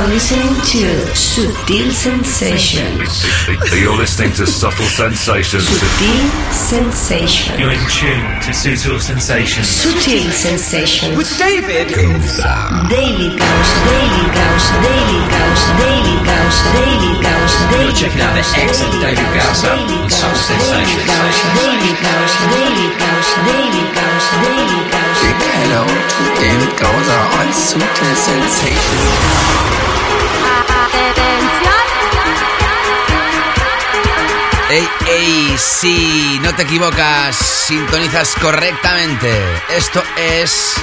[0.00, 3.20] are listening to Sutil Sensations.
[3.68, 5.68] You're listening to Subtle Sensations.
[5.68, 7.60] Sutil Sensations.
[7.60, 9.68] You're in tune to Subtle Sensations.
[9.68, 11.16] Subtle Sensations.
[11.16, 18.22] With David Daily Gauss, Daily Gauss, Daily Gauss, Daily Gauss, Daily Gauss, Daily You're checking
[18.24, 21.04] out the excellent David Gauss on Subtle Sensations.
[21.60, 25.09] Daily Gauss, Daily Gauss, Daily Gauss, Daily Gauss.
[25.22, 25.84] Big hello
[26.36, 26.70] David
[36.42, 39.30] no te equivocas, sintonizas correctamente.
[39.68, 40.74] Esto es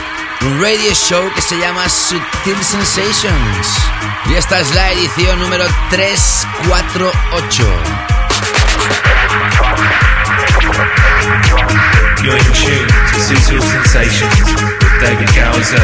[0.41, 3.77] un radio show que se llama Sutil Sensations.
[4.29, 7.63] Y esta es la edición número 348.
[12.27, 13.19] You're in tune to
[13.61, 15.79] Sensations with David Gowser.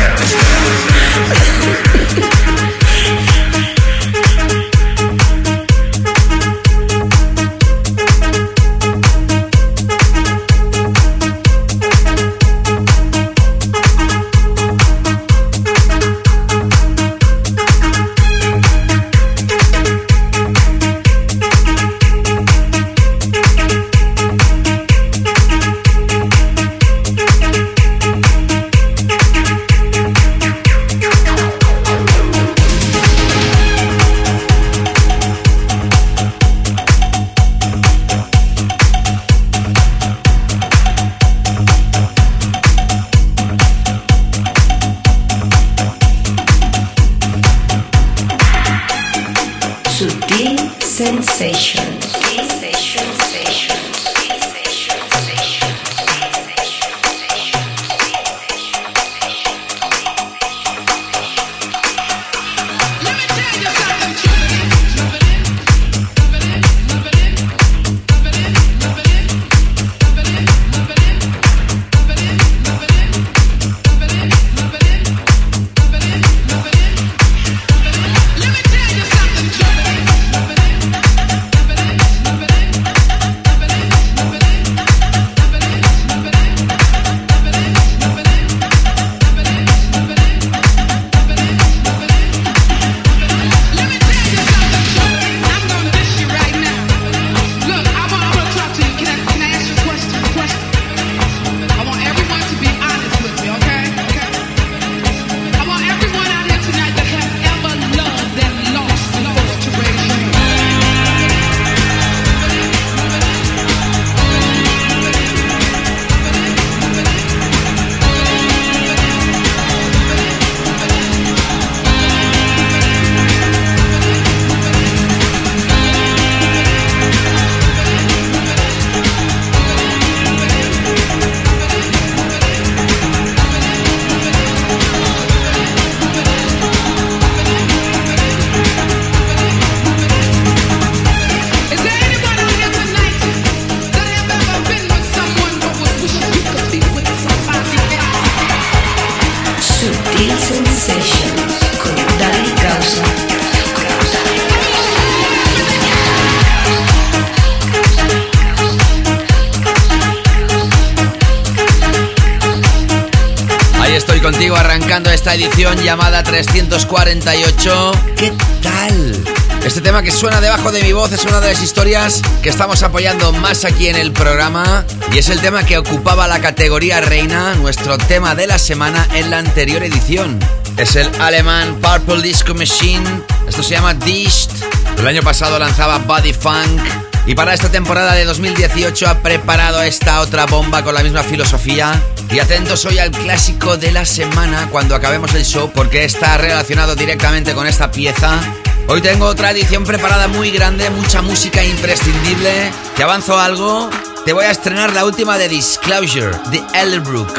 [164.23, 167.91] Contigo arrancando esta edición llamada 348.
[168.16, 169.23] ¿Qué tal?
[169.66, 172.84] Este tema que suena debajo de mi voz es una de las historias que estamos
[172.84, 177.53] apoyando más aquí en el programa y es el tema que ocupaba la categoría reina,
[177.56, 180.40] nuestro tema de la semana en la anterior edición.
[180.78, 183.03] Es el alemán Purple Disco Machine,
[183.45, 184.51] esto se llama Dished,
[184.97, 186.81] el año pasado lanzaba Body Funk
[187.25, 192.01] y para esta temporada de 2018 ha preparado esta otra bomba con la misma filosofía.
[192.31, 196.95] Y atentos hoy al clásico de la semana cuando acabemos el show porque está relacionado
[196.95, 198.40] directamente con esta pieza.
[198.87, 202.72] Hoy tengo otra edición preparada muy grande, mucha música imprescindible.
[202.97, 203.89] Te avanzo algo,
[204.25, 207.31] te voy a estrenar la última de Disclosure, de Ellerbrook,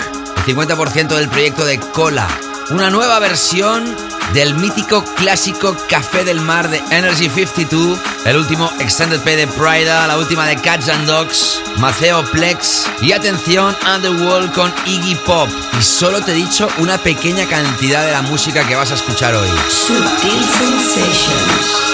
[0.46, 2.26] el 50% del proyecto de Cola.
[2.70, 3.84] Una nueva versión
[4.32, 10.06] del mítico clásico Café del Mar de Energy 52, el último Extended P de Prida,
[10.06, 15.50] la última de Cats and Dogs, Maceo Plex y atención Underworld con Iggy Pop.
[15.78, 19.34] Y solo te he dicho una pequeña cantidad de la música que vas a escuchar
[19.34, 19.48] hoy.
[19.68, 21.93] Sutil Sensations.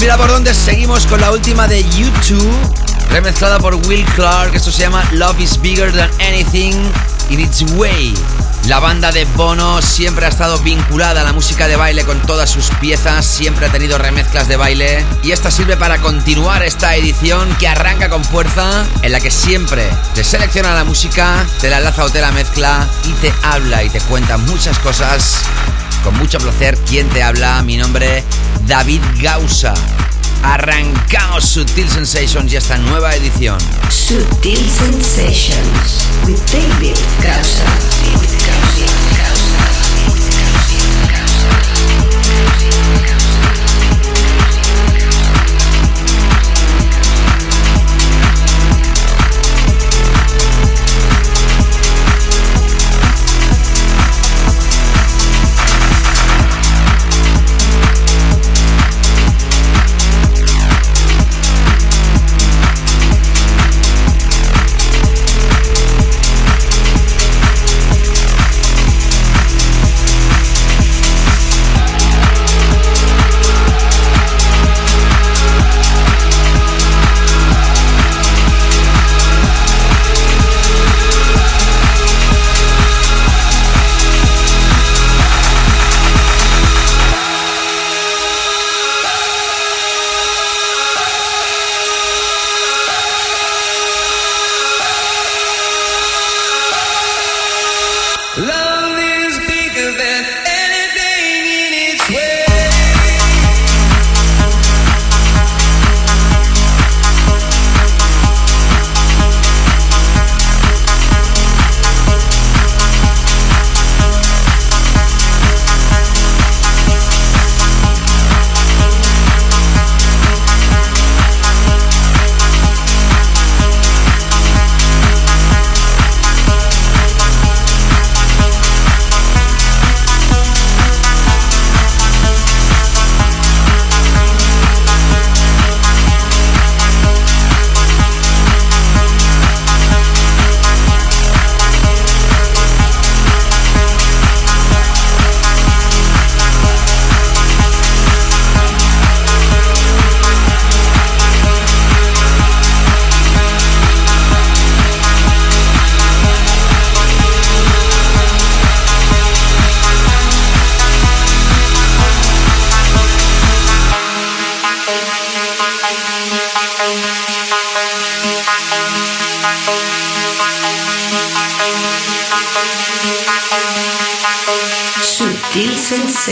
[0.00, 2.56] Mira por dónde seguimos con la última de YouTube.
[3.10, 4.54] remezclada por Will Clark.
[4.54, 6.74] Esto se llama Love is Bigger Than Anything
[7.30, 8.14] in Its Way.
[8.66, 12.50] La banda de Bono siempre ha estado vinculada a la música de baile con todas
[12.50, 17.48] sus piezas, siempre ha tenido remezclas de baile y esta sirve para continuar esta edición
[17.58, 22.04] que arranca con fuerza, en la que siempre te selecciona la música, te la enlaza
[22.04, 25.38] o te la mezcla y te habla y te cuenta muchas cosas.
[26.02, 27.62] Con mucho placer, ¿quién te habla?
[27.62, 28.24] Mi nombre,
[28.66, 29.74] David Gausa.
[30.42, 33.58] Arrancamos Sutil Sensations y esta nueva edición.
[33.90, 37.64] Sutil Sensations with David Gausa.
[38.04, 39.87] David Gausa.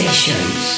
[0.07, 0.76] Sensations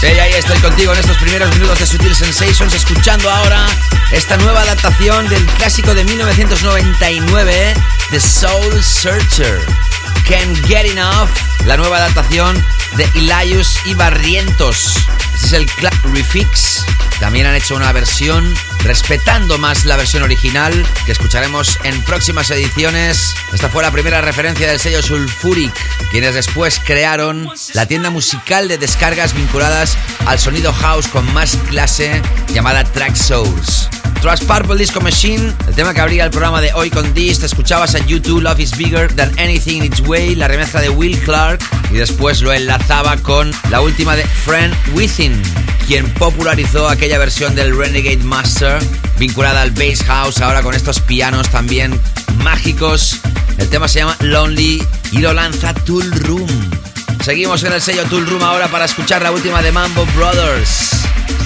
[0.00, 3.66] Sí, ahí estoy contigo en estos primeros minutos de Sutil Sensations, escuchando ahora
[4.12, 7.74] esta nueva adaptación del clásico de 1999,
[8.10, 9.60] The Soul Searcher.
[10.26, 11.30] Can't Get Enough,
[11.66, 12.62] la nueva adaptación
[12.96, 14.94] de Elias y Barrientos.
[15.34, 16.84] Este es el Club Refix.
[17.20, 23.34] También han hecho una versión respetando más la versión original que escucharemos en próximas ediciones.
[23.52, 25.74] Esta fue la primera referencia del sello Sulfuric,
[26.10, 29.96] quienes después crearon la tienda musical de descargas vinculadas
[30.26, 32.22] al sonido house con más clase
[32.52, 33.77] llamada Track Source.
[34.20, 37.94] Tras Purple Disco Machine, el tema que abría el programa de hoy con Dis, escuchabas
[37.94, 41.60] a YouTube Love is Bigger Than Anything in Its Way, la remezcla de Will Clark,
[41.92, 45.40] y después lo enlazaba con la última de Friend Within,
[45.86, 48.78] quien popularizó aquella versión del Renegade Master
[49.18, 51.98] vinculada al bass house, ahora con estos pianos también
[52.42, 53.20] mágicos.
[53.56, 54.82] El tema se llama Lonely
[55.12, 56.48] y lo lanza Tool Room.
[57.24, 60.97] Seguimos en el sello Tool Room ahora para escuchar la última de Mambo Brothers.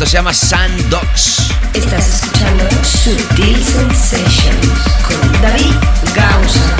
[0.04, 1.54] Se llama Sand Dogs.
[1.74, 5.76] Estás escuchando Sutil Sensations con David
[6.12, 6.76] Gausa,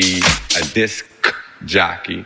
[0.00, 0.22] be
[0.56, 1.06] a disc
[1.64, 2.24] jockey.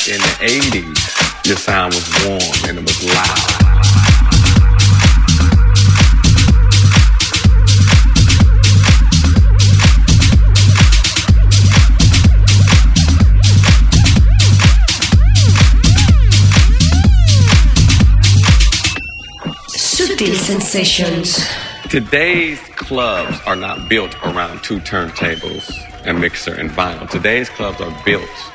[0.00, 3.60] Back in the 80s, your sound was warm and it was loud.
[19.76, 21.46] Sutil Sensations.
[21.90, 25.70] Today's clubs are not built around two turntables,
[26.06, 27.10] a mixer, and vinyl.
[27.10, 28.49] Today's clubs are built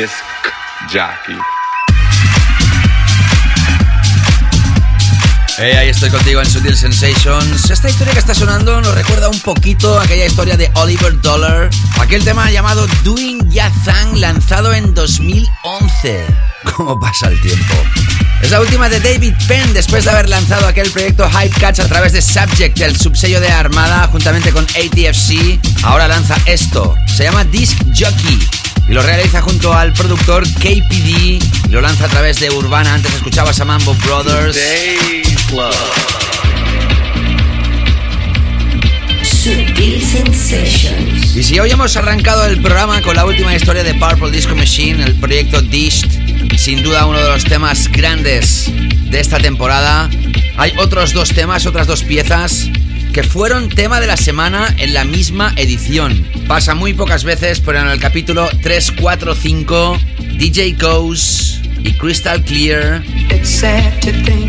[0.00, 0.14] disc
[0.90, 1.36] jockey.
[5.58, 7.70] Hey, ahí estoy contigo en Sutil Sensations.
[7.70, 11.68] Esta historia que está sonando nos recuerda un poquito aquella historia de Oliver Dollar,
[12.00, 16.24] aquel tema llamado Doing Ya Thang lanzado en 2011.
[16.74, 17.74] ¿Cómo pasa el tiempo?
[18.40, 21.88] Es la última de David Penn después de haber lanzado aquel proyecto Hype Catch a
[21.88, 25.60] través de Subject, el subsello de Armada, juntamente con ATFC.
[25.82, 26.94] Ahora lanza esto.
[27.06, 28.59] Se llama Disc Jockey
[28.90, 32.94] y lo realiza junto al productor KPD y lo lanza a través de Urbana.
[32.94, 34.58] Antes escuchabas a Mambo Brothers.
[41.36, 45.04] Y si hoy hemos arrancado el programa con la última historia de Purple Disco Machine,
[45.04, 46.10] el proyecto Dished,
[46.58, 48.72] sin duda uno de los temas grandes
[49.08, 50.10] de esta temporada,
[50.56, 52.68] hay otros dos temas, otras dos piezas
[53.12, 56.26] que fueron tema de la semana en la misma edición.
[56.46, 59.98] Pasa muy pocas veces, pero en el capítulo 345,
[60.36, 63.02] DJ Goes y Crystal Clear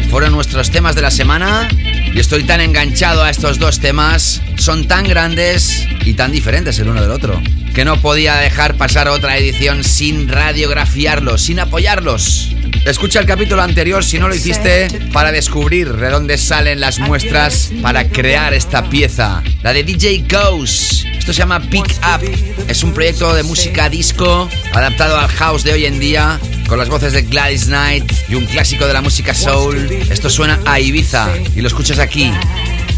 [0.10, 1.70] fueron nuestros temas de la semana
[2.14, 6.90] y estoy tan enganchado a estos dos temas, son tan grandes y tan diferentes el
[6.90, 7.42] uno del otro,
[7.74, 12.56] que no podía dejar pasar otra edición sin radiografiarlos, sin apoyarlos.
[12.86, 17.72] Escucha el capítulo anterior si no lo hiciste para descubrir de dónde salen las muestras
[17.82, 21.06] para crear esta pieza, la de DJ Ghost.
[21.06, 22.22] Esto se llama Pick Up.
[22.68, 26.90] Es un proyecto de música disco adaptado al house de hoy en día con las
[26.90, 29.78] voces de Gladys Knight y un clásico de la música soul.
[30.10, 32.32] Esto suena a Ibiza y lo escuchas aquí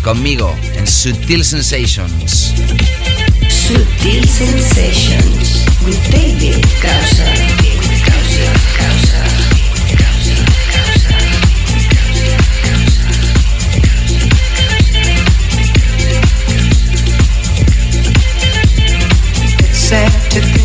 [0.04, 2.54] conmigo en Sutil Sensations.
[3.50, 7.26] Sutil Sensations with David Causa.
[8.06, 9.43] Causa, Causa.
[19.94, 20.63] Sad to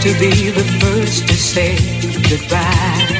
[0.00, 1.76] to be the first to say
[2.30, 3.19] goodbye.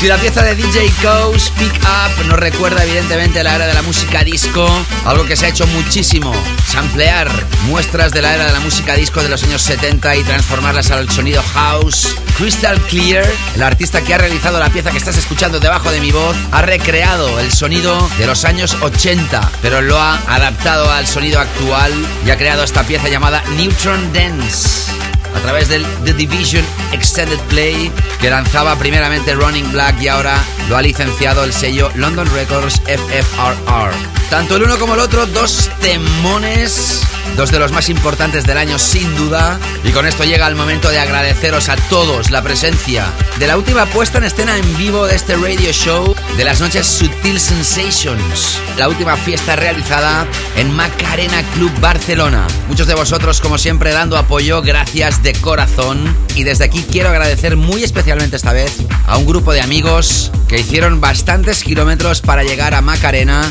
[0.00, 3.80] Si la pieza de DJ Coase, Pick Up, nos recuerda evidentemente la era de la
[3.80, 4.68] música disco,
[5.06, 6.34] algo que se ha hecho muchísimo.
[6.66, 7.30] Samplear
[7.62, 11.08] muestras de la era de la música disco de los años 70 y transformarlas al
[11.08, 12.14] sonido house.
[12.36, 16.12] Crystal Clear, el artista que ha realizado la pieza que estás escuchando debajo de mi
[16.12, 21.40] voz, ha recreado el sonido de los años 80, pero lo ha adaptado al sonido
[21.40, 21.92] actual
[22.26, 24.92] y ha creado esta pieza llamada Neutron Dance
[25.34, 30.36] a través del The Division Extended Play que lanzaba primeramente Running Black y ahora
[30.68, 33.94] lo ha licenciado el sello London Records FFRR.
[34.30, 37.02] Tanto el uno como el otro, dos temones,
[37.36, 39.58] dos de los más importantes del año sin duda.
[39.84, 43.06] Y con esto llega el momento de agradeceros a todos la presencia
[43.38, 46.86] de la última puesta en escena en vivo de este radio show de las noches
[46.86, 52.46] Sutil Sensations, la última fiesta realizada en Macarena Club Barcelona.
[52.68, 56.16] Muchos de vosotros, como siempre, dando apoyo, gracias de corazón.
[56.34, 58.72] Y desde aquí quiero agradecer muy especialmente esta vez
[59.06, 63.42] a un grupo de amigos que hicieron bastantes kilómetros para llegar a Macarena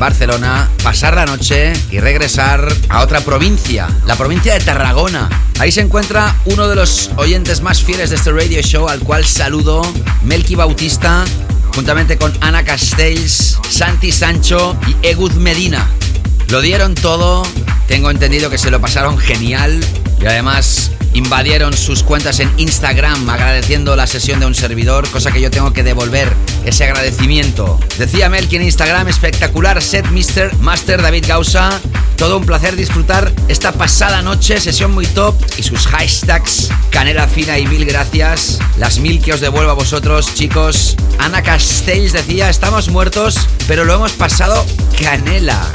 [0.00, 5.28] Barcelona, pasar la noche y regresar a otra provincia, la provincia de Tarragona.
[5.58, 9.26] Ahí se encuentra uno de los oyentes más fieles de este radio show, al cual
[9.26, 9.82] saludo,
[10.24, 11.22] Melky Bautista,
[11.74, 15.86] juntamente con Ana Castells, Santi Sancho y Egud Medina.
[16.50, 17.44] Lo dieron todo,
[17.86, 19.78] tengo entendido que se lo pasaron genial
[20.20, 25.40] y además invadieron sus cuentas en Instagram agradeciendo la sesión de un servidor, cosa que
[25.40, 26.32] yo tengo que devolver
[26.64, 27.78] ese agradecimiento.
[27.98, 30.56] Decía Melky en Instagram, espectacular set Mr.
[30.58, 31.80] Master David Gausa.
[32.16, 37.60] Todo un placer disfrutar esta pasada noche, sesión muy top y sus hashtags canela fina
[37.60, 38.58] y mil gracias.
[38.76, 40.96] Las mil que os devuelvo a vosotros, chicos.
[41.20, 44.66] Ana Castells decía, estamos muertos, pero lo hemos pasado
[45.00, 45.70] canela.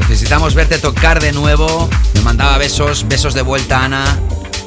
[0.00, 1.88] Necesitamos verte tocar de nuevo.
[2.14, 4.18] Me mandaba besos, besos de vuelta, Ana.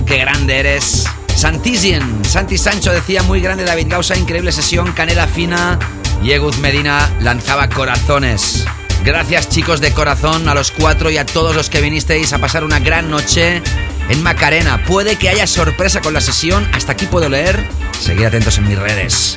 [0.06, 1.06] Qué grande eres.
[1.36, 5.80] Santisian, Santi Sancho decía muy grande David Gausa, increíble sesión, canela fina.
[6.24, 8.66] Y Eguz Medina lanzaba corazones.
[9.04, 12.64] Gracias chicos de corazón a los cuatro y a todos los que vinisteis a pasar
[12.64, 13.62] una gran noche
[14.10, 14.84] en Macarena.
[14.86, 17.68] Puede que haya sorpresa con la sesión, hasta aquí puedo leer.
[18.00, 19.36] Seguid atentos en mis redes.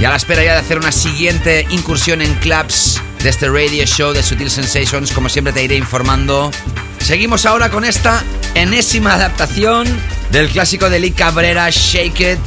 [0.00, 3.84] Y a la espera ya de hacer una siguiente incursión en clubs de este radio
[3.86, 6.52] show de Sutil Sensations, como siempre te iré informando.
[7.00, 8.22] Seguimos ahora con esta
[8.54, 9.88] enésima adaptación
[10.30, 12.38] del clásico de Lee Cabrera, Shake It,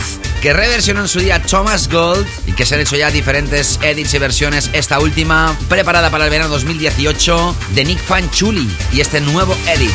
[0.41, 4.13] que reversionó en su día Thomas Gold y que se han hecho ya diferentes edits
[4.13, 4.69] y versiones.
[4.71, 9.91] Esta última, preparada para el verano 2018, de Nick Fanchuli y este nuevo edit.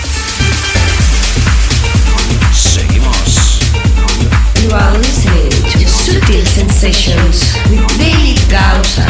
[2.53, 3.61] Seguimos.
[6.05, 9.09] Sutil Sensations with David Gausa.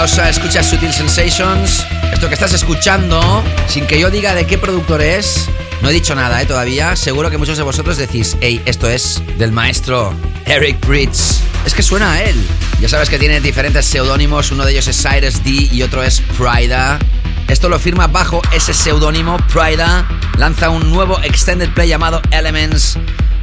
[0.00, 1.84] Causa, escuchas Sutil Sensations.
[2.10, 5.46] Esto que estás escuchando, sin que yo diga de qué productor es,
[5.82, 6.46] no he dicho nada ¿eh?
[6.46, 6.96] todavía.
[6.96, 10.14] Seguro que muchos de vosotros decís, hey, esto es del maestro
[10.46, 11.42] Eric Bridge.
[11.66, 12.34] Es que suena a él.
[12.80, 16.22] Ya sabes que tiene diferentes seudónimos, uno de ellos es Cyrus D y otro es
[16.38, 16.98] Prida.
[17.48, 20.08] Esto lo firma bajo ese seudónimo, Prida.
[20.38, 22.96] Lanza un nuevo extended play llamado Elements.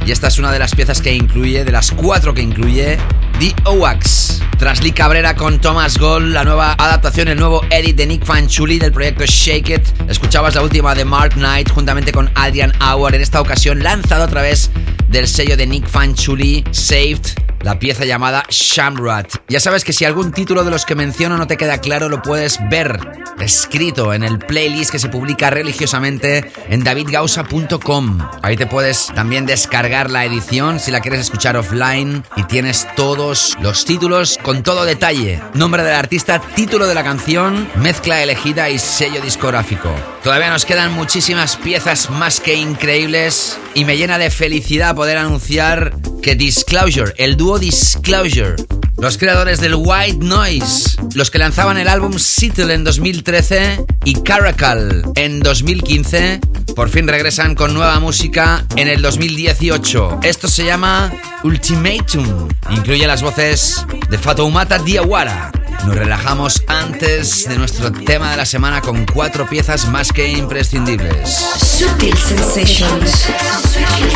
[0.04, 2.98] Y esta es una de las piezas que incluye, de las cuatro que incluye,
[3.38, 4.37] The Owax.
[4.58, 8.80] Tras Lee Cabrera con Thomas Gold, la nueva adaptación, el nuevo edit de Nick Fanchuli
[8.80, 9.82] del proyecto Shake It.
[10.08, 14.28] Escuchabas la última de Mark Knight juntamente con Adrian Hour, en esta ocasión lanzado a
[14.28, 14.72] través
[15.08, 17.24] del sello de Nick Fanchuli, Saved
[17.62, 19.36] la pieza llamada Shamrat.
[19.48, 22.22] Ya sabes que si algún título de los que menciono no te queda claro, lo
[22.22, 28.18] puedes ver escrito en el playlist que se publica religiosamente en davidgausa.com.
[28.42, 33.56] Ahí te puedes también descargar la edición si la quieres escuchar offline y tienes todos
[33.60, 35.40] los títulos con todo detalle.
[35.54, 39.90] Nombre del artista, título de la canción, mezcla elegida y sello discográfico.
[40.22, 45.94] Todavía nos quedan muchísimas piezas más que increíbles y me llena de felicidad poder anunciar
[46.22, 48.56] que Disclosure, el dúo Disclosure,
[48.98, 55.04] los creadores del White Noise, los que lanzaban el álbum Seattle en 2013 y Caracal
[55.14, 56.40] en 2015,
[56.74, 60.20] por fin regresan con nueva música en el 2018.
[60.22, 61.12] Esto se llama
[61.44, 62.48] Ultimatum.
[62.70, 65.52] Incluye las voces de Fatoumata Diawara.
[65.86, 71.30] Nos relajamos antes de nuestro tema de la semana con cuatro piezas más que imprescindibles.
[71.30, 73.28] Sutil Sensations.
[73.72, 74.10] Sutil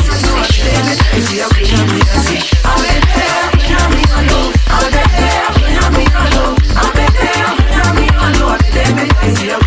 [8.85, 9.62] baby, it's your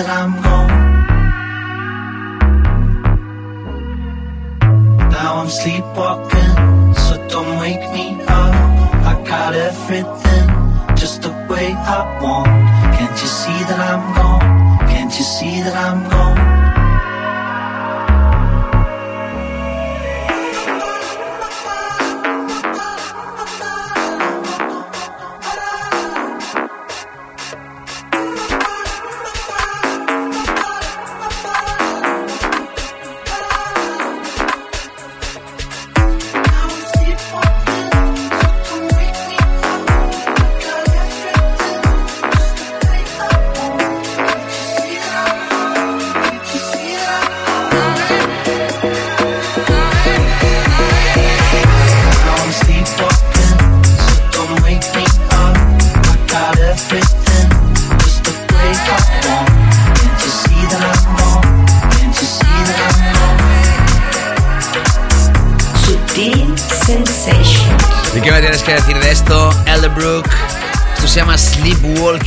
[0.00, 0.72] that I'm gone?
[5.10, 8.54] Now I'm sleepwalking, so don't wake me up.
[9.10, 10.46] I got everything
[10.96, 12.48] just the way I want.
[12.96, 14.88] Can't you see that I'm gone?
[14.88, 16.49] Can't you see that I'm gone?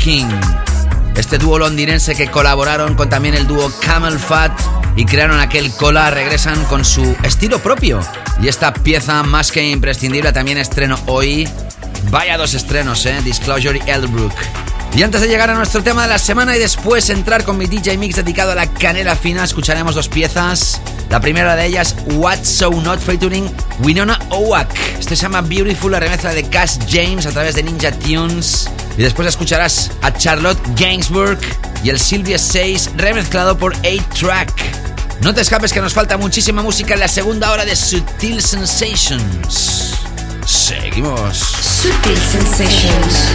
[0.03, 0.27] Sleepwalking.
[1.15, 4.51] Este dúo londinense que colaboraron con también el dúo Camel Fat
[4.95, 8.01] y crearon aquel cola regresan con su estilo propio.
[8.41, 11.47] Y esta pieza más que imprescindible también estreno hoy.
[12.09, 13.21] Vaya dos estrenos, ¿eh?
[13.23, 14.33] Disclosure y Elderbrook.
[14.95, 17.65] Y antes de llegar a nuestro tema de la semana y después entrar con mi
[17.65, 20.81] DJ Mix dedicado a la canela fina, escucharemos dos piezas.
[21.09, 23.49] La primera de ellas, What's So Not featuring
[23.79, 24.69] Winona Owak.
[24.99, 28.69] Este se llama Beautiful, la remezcla de Cass James a través de Ninja Tunes.
[28.97, 31.39] Y después escucharás a Charlotte Gainsbourg
[31.83, 34.51] y el Sylvia 6 remezclado por 8-Track.
[35.21, 39.93] No te escapes que nos falta muchísima música en la segunda hora de Sutil Sensations.
[40.45, 41.37] Seguimos.
[41.37, 43.33] Sutil Sensations.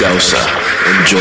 [0.00, 0.38] Gausa.
[1.00, 1.20] Enjoy.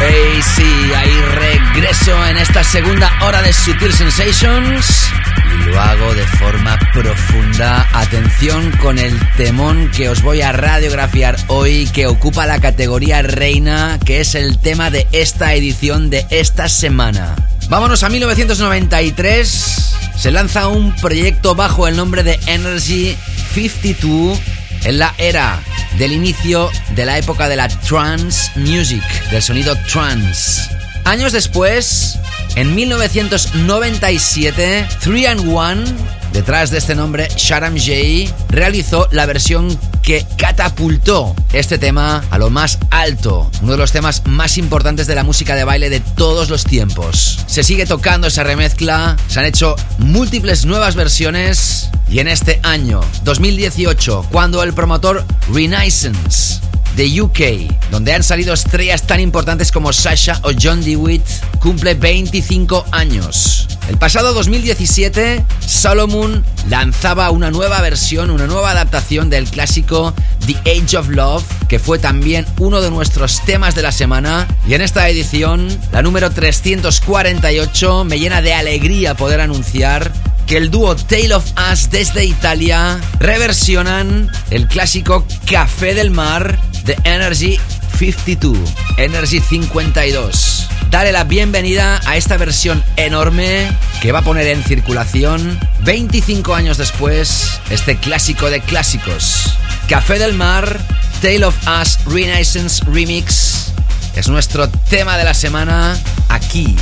[0.00, 5.08] Hey, sí, ahí regreso en esta segunda hora de Sutil Sensations
[5.54, 7.88] y lo hago de forma profunda.
[7.92, 13.98] Atención con el temón que os voy a radiografiar hoy que ocupa la categoría reina,
[14.04, 17.36] que es el tema de esta edición de esta semana.
[17.68, 19.94] Vámonos a 1993.
[20.16, 23.14] Se lanza un proyecto bajo el nombre de Energy
[23.52, 24.38] 52
[24.84, 25.60] en la era
[25.98, 30.62] del inicio de la época de la trance music, del sonido trance.
[31.04, 32.18] Años después,
[32.56, 35.84] en 1997, 3 and 1,
[36.32, 42.50] detrás de este nombre, Sharam J, realizó la versión que catapultó este tema a lo
[42.50, 46.48] más alto, uno de los temas más importantes de la música de baile de todos
[46.48, 47.38] los tiempos.
[47.58, 51.90] Se sigue tocando esa remezcla, se han hecho múltiples nuevas versiones.
[52.08, 56.60] Y en este año, 2018, cuando el promotor Renaissance
[56.96, 61.22] de UK, donde han salido estrellas tan importantes como Sasha o John DeWitt,
[61.60, 63.68] cumple 25 años.
[63.88, 70.12] El pasado 2017, Solomon lanzaba una nueva versión, una nueva adaptación del clásico
[70.46, 74.46] The Age of Love, que fue también uno de nuestros temas de la semana.
[74.66, 80.12] Y en esta edición, la número 348, me llena de alegría poder anunciar
[80.48, 86.96] que el dúo Tale of Us desde Italia reversionan el clásico Café del Mar de
[87.04, 87.60] Energy
[87.98, 88.56] 52,
[88.96, 90.68] Energy 52.
[90.90, 93.70] Dale la bienvenida a esta versión enorme
[94.00, 99.54] que va a poner en circulación 25 años después este clásico de clásicos.
[99.86, 100.80] Café del Mar,
[101.20, 103.70] Tale of Us Renaissance Remix
[104.18, 105.96] es nuestro tema de la semana
[106.28, 106.74] aquí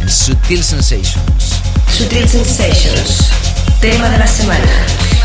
[0.00, 1.60] en Sutil Sensations.
[1.94, 3.28] Sutil Sensations,
[3.78, 4.62] tema de la semana.
[4.62, 5.18] Sutil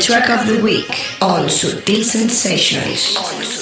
[0.00, 0.88] track of the week
[1.20, 3.57] on Sutil Sensations.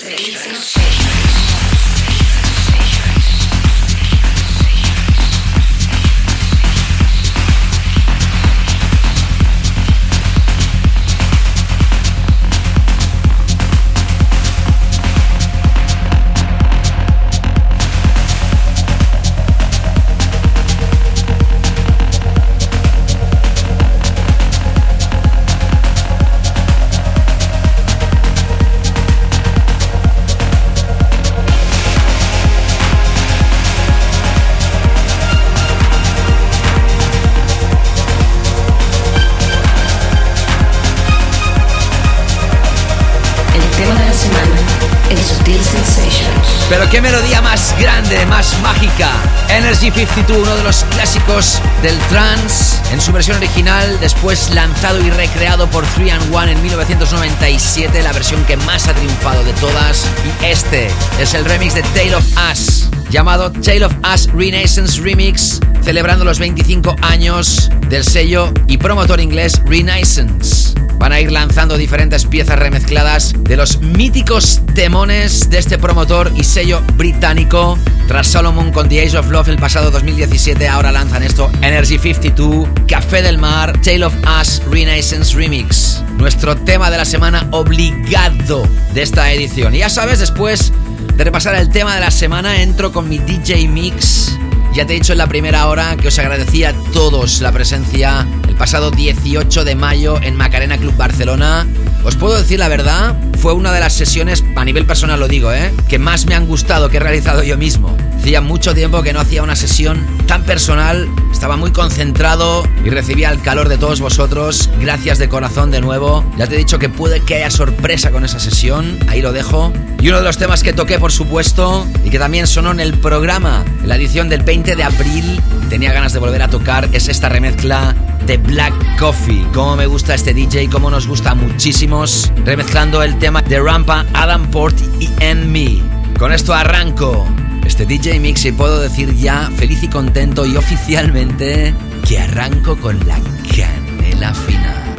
[46.91, 49.11] Qué melodía más grande, más mágica.
[49.49, 55.11] Energy 52, uno de los clásicos del trance, en su versión original, después lanzado y
[55.11, 60.07] recreado por 3 and 1 en 1997, la versión que más ha triunfado de todas.
[60.24, 60.89] Y este
[61.20, 66.39] es el remix de Tale of Us, llamado Tale of Us Renaissance Remix, celebrando los
[66.39, 70.66] 25 años del sello y promotor inglés Renaissance.
[70.99, 76.45] Van a ir lanzando diferentes piezas remezcladas de los míticos temones de este promotor y
[76.45, 77.79] sello británico.
[78.09, 82.69] Tras Solomon con The Age of Love el pasado 2017, ahora lanzan esto Energy 52,
[82.89, 86.03] Café del Mar, Tale of Us Renaissance Remix.
[86.19, 89.75] Nuestro tema de la semana obligado de esta edición.
[89.75, 90.73] Y ya sabes, después
[91.17, 94.36] de repasar el tema de la semana, entro con mi DJ Mix.
[94.77, 98.27] Ya te he dicho en la primera hora que os agradecía a todos la presencia
[98.47, 101.66] el pasado 18 de mayo en Macarena Club Barcelona.
[102.05, 105.51] Os puedo decir la verdad, fue una de las sesiones, a nivel personal lo digo,
[105.51, 105.72] ¿eh?
[105.89, 107.97] que más me han gustado que he realizado yo mismo.
[108.19, 113.31] Hacía mucho tiempo que no hacía una sesión tan personal, estaba muy concentrado y recibía
[113.31, 114.69] el calor de todos vosotros.
[114.81, 116.25] Gracias de corazón de nuevo.
[116.37, 119.73] Ya te he dicho que puede que haya sorpresa con esa sesión, ahí lo dejo.
[120.01, 122.95] Y uno de los temas que toqué, por supuesto, y que también sonó en el
[122.95, 127.09] programa, en la edición del 20 de abril, tenía ganas de volver a tocar, es
[127.09, 127.95] esta remezcla
[128.27, 129.47] de Black Coffee.
[129.55, 134.51] Cómo me gusta este DJ, cómo nos gusta muchísimos, remezclando el tema de Rampa, Adam
[134.51, 135.81] Port y En Me.
[136.19, 137.27] Con esto arranco
[137.67, 141.75] este DJ Mix y puedo decir ya feliz y contento y oficialmente
[142.07, 143.19] que arranco con la
[143.57, 144.95] canela fina.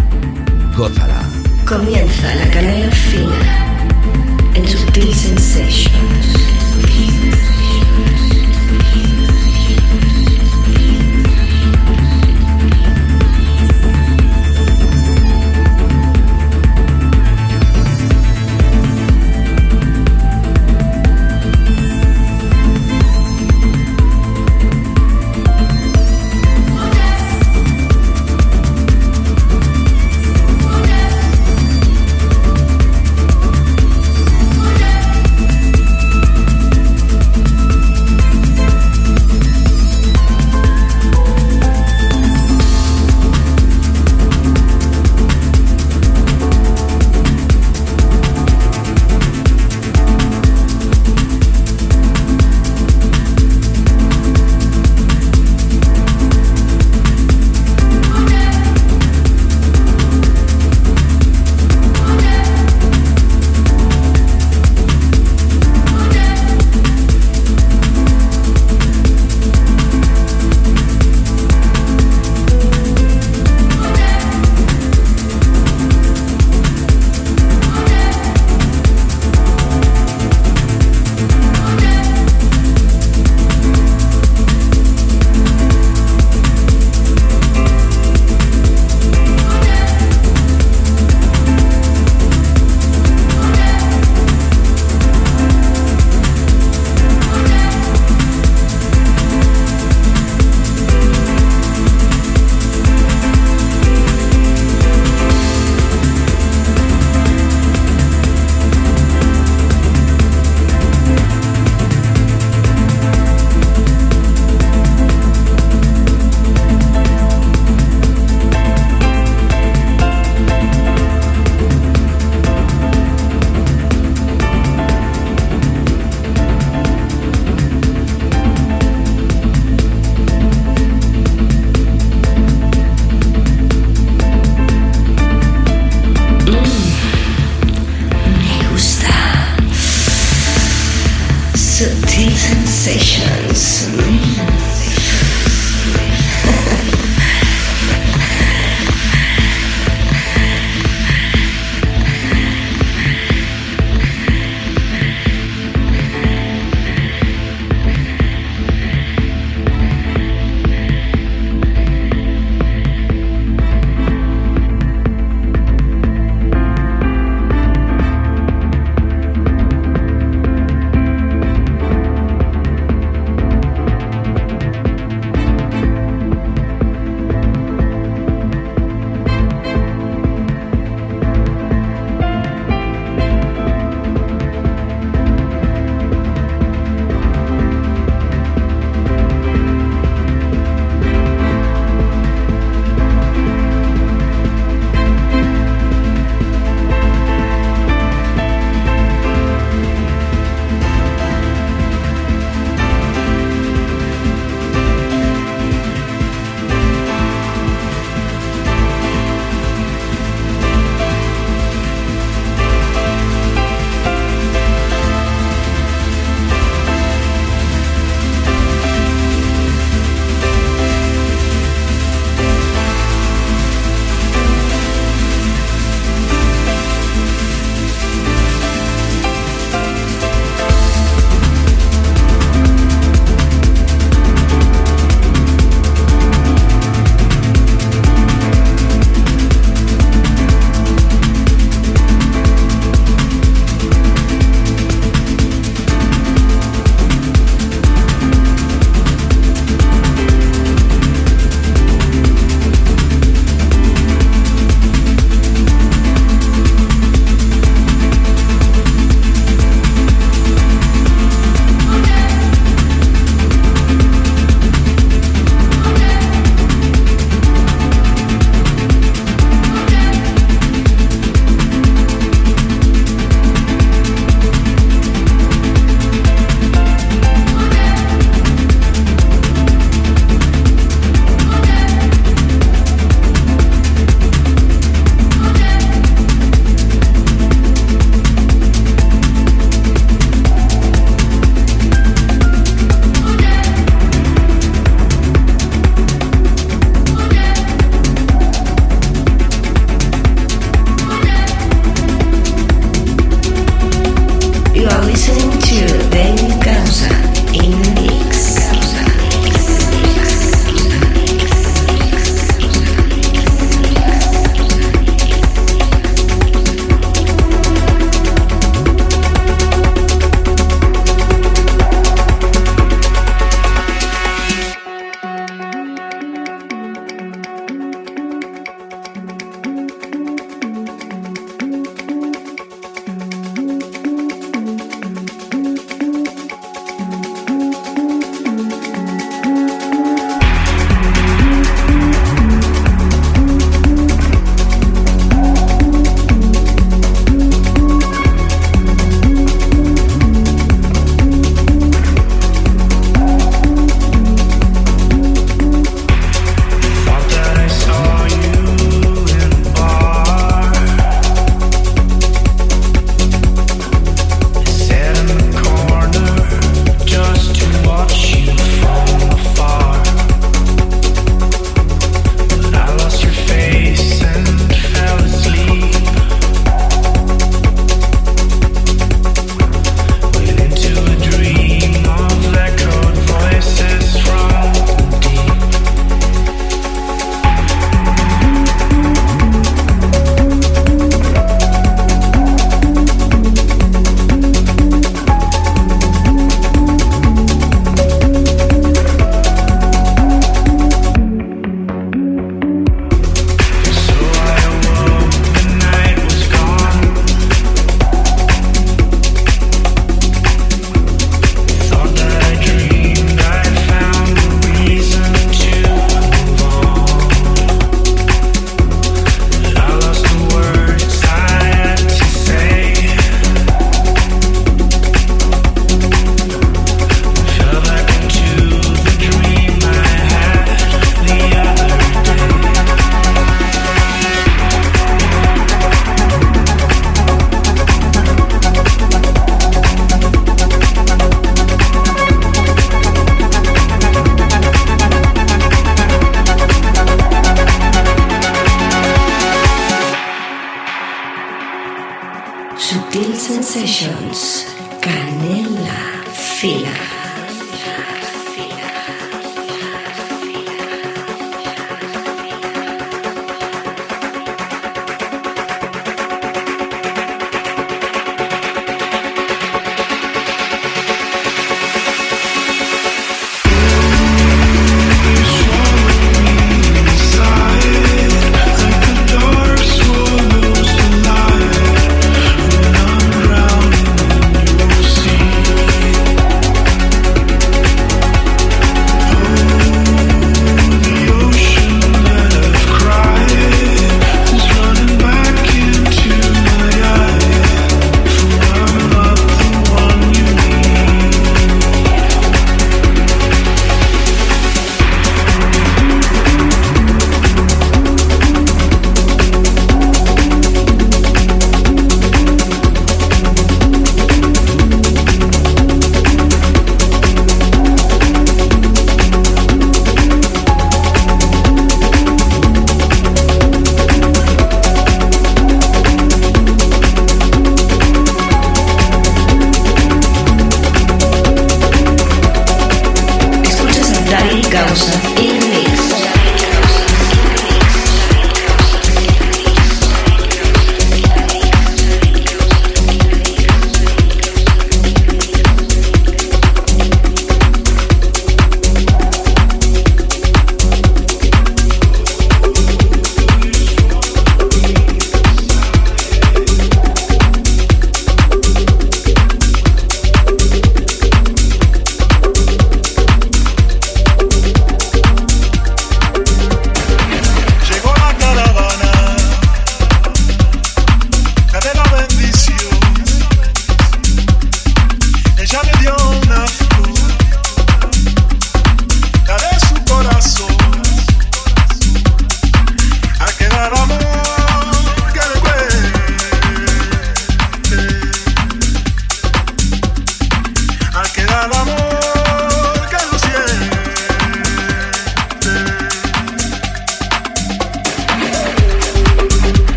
[0.75, 1.23] Gózala.
[1.65, 3.77] Comienza la canela fina
[4.53, 6.46] en Sutil Sensations.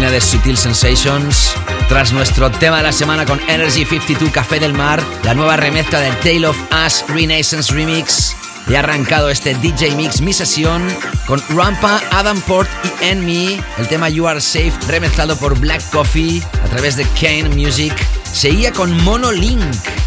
[0.00, 1.54] De Sutil Sensations.
[1.88, 6.00] Tras nuestro tema de la semana con Energy 52 Café del Mar, la nueva remezcla
[6.00, 8.36] del Tale of Us Renaissance Remix.
[8.68, 10.86] Y ha arrancado este DJ Mix, mi sesión,
[11.26, 16.42] con Rampa, Adam Port y Enemy, el tema You Are Safe, remezclado por Black Coffee
[16.62, 17.94] a través de Kane Music.
[18.30, 19.62] Seguía con Monolink.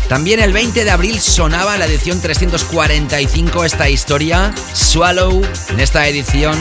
[0.07, 5.41] También el 20 de abril sonaba la edición 345 esta historia, Swallow.
[5.69, 6.55] En esta edición,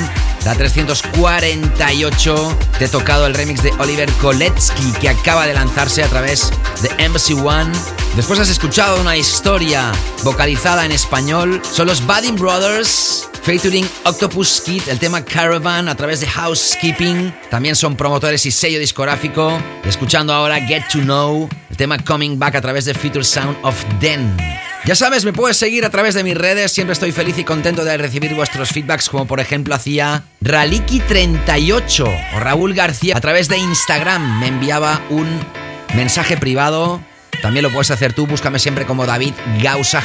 [0.49, 6.09] la 348, te he tocado el remix de Oliver Koletsky que acaba de lanzarse a
[6.09, 6.51] través
[6.81, 7.71] de Embassy One.
[8.17, 9.93] Después has escuchado una historia
[10.25, 11.61] vocalizada en español.
[11.71, 17.35] Son los Budding Brothers featuring Octopus Kid, el tema Caravan a través de Housekeeping.
[17.51, 19.53] También son promotores y sello discográfico.
[19.85, 23.77] Escuchando ahora Get to Know, el tema Coming Back a través de Future Sound of
[24.01, 24.58] Den.
[24.89, 26.73] Ya sabes, me puedes seguir a través de mis redes.
[26.73, 32.41] Siempre estoy feliz y contento de recibir vuestros feedbacks, como por ejemplo hacía Raliki38 o
[32.41, 34.41] Raúl García a través de Instagram.
[34.41, 35.29] Me enviaba un
[35.95, 37.03] mensaje privado.
[37.43, 38.27] También lo puedes hacer tú.
[38.27, 40.03] Búscame siempre como David Gausa.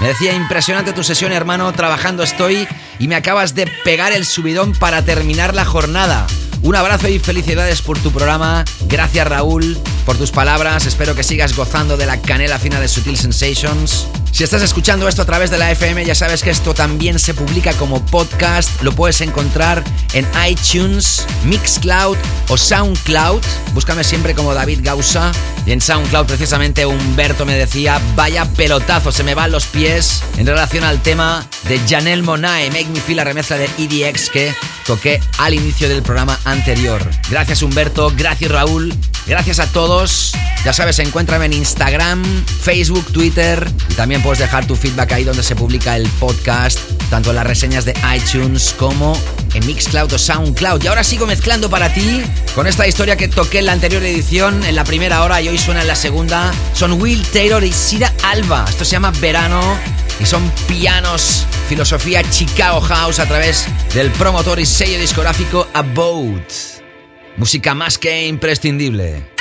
[0.00, 1.72] Me decía, impresionante tu sesión, hermano.
[1.74, 2.66] Trabajando estoy
[2.98, 6.26] y me acabas de pegar el subidón para terminar la jornada.
[6.62, 8.64] Un abrazo y felicidades por tu programa.
[8.88, 10.86] Gracias Raúl por tus palabras.
[10.86, 14.06] Espero que sigas gozando de la canela fina de Sutil Sensations.
[14.32, 17.34] Si estás escuchando esto a través de la FM, ya sabes que esto también se
[17.34, 18.82] publica como podcast.
[18.82, 22.16] Lo puedes encontrar en iTunes, Mixcloud
[22.48, 23.42] o SoundCloud.
[23.74, 25.30] Búscame siempre como David Gausa.
[25.66, 30.46] Y en SoundCloud precisamente Humberto me decía, vaya pelotazo, se me van los pies en
[30.46, 34.54] relación al tema de Janelle Monae, Make Me Feel la remezcla de EDX que
[34.84, 37.08] toqué al inicio del programa anterior.
[37.30, 38.92] Gracias Humberto, gracias Raúl,
[39.26, 40.32] gracias a todos.
[40.64, 42.24] Ya sabes, encuéntrame en Instagram,
[42.62, 46.78] Facebook, Twitter y también puedes dejar tu feedback ahí donde se publica el podcast,
[47.10, 49.18] tanto en las reseñas de iTunes como
[49.52, 50.82] en Mixcloud o Soundcloud.
[50.82, 52.22] Y ahora sigo mezclando para ti
[52.54, 55.58] con esta historia que toqué en la anterior edición, en la primera hora y hoy
[55.58, 56.52] suena en la segunda.
[56.72, 58.64] Son Will Taylor y Sira Alba.
[58.68, 59.60] Esto se llama Verano
[60.20, 66.73] y son pianos, filosofía Chicago House a través del promotor y sello discográfico About.
[67.36, 69.33] Música más que imprescindible.